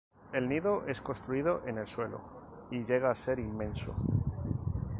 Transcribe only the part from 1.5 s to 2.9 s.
en el suelo y